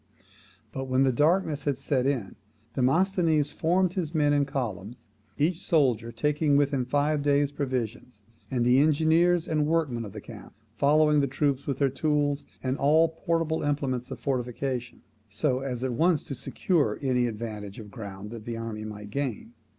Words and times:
But, 0.71 0.85
when 0.85 1.03
the 1.03 1.11
darkness 1.11 1.65
had 1.65 1.77
set 1.77 2.07
in, 2.07 2.35
Demosthenes 2.73 3.51
formed 3.51 3.93
his 3.93 4.15
men 4.15 4.33
in 4.33 4.45
columns, 4.45 5.07
each 5.37 5.59
soldier 5.61 6.11
taking 6.11 6.57
with 6.57 6.71
him 6.71 6.85
five 6.85 7.21
days' 7.21 7.51
provisions, 7.51 8.23
and 8.49 8.65
the 8.65 8.79
engineers 8.79 9.47
and 9.47 9.67
workmen 9.67 10.03
of 10.03 10.13
the 10.13 10.19
camp 10.19 10.53
following 10.75 11.19
the 11.19 11.27
troops 11.27 11.67
with 11.67 11.77
their 11.77 11.89
tools, 11.91 12.47
and 12.63 12.77
all 12.77 13.09
portable 13.09 13.61
implements 13.61 14.09
of 14.09 14.19
fortification, 14.19 15.03
so 15.29 15.59
as 15.59 15.83
at 15.83 15.93
once 15.93 16.23
to 16.23 16.33
secure 16.33 16.97
any 17.03 17.27
advantage 17.27 17.77
of 17.77 17.91
ground 17.91 18.31
that 18.31 18.45
the 18.45 18.57
army 18.57 18.83
might 18.83 19.11
gain. 19.11 19.53